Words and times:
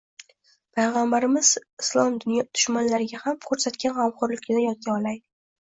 Payg‘ambarimiz 0.77 1.51
islom 1.85 2.17
dushmanlariga 2.25 3.21
ham 3.27 3.41
ko‘rsatgan 3.53 3.99
g‘amxo‘rlikni 4.03 4.67
yodga 4.69 4.99
olaylik 5.01 5.27